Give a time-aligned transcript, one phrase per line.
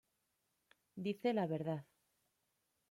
[0.95, 1.85] Dice la verdad.